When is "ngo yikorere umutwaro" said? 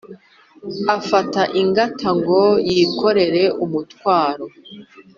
2.17-4.45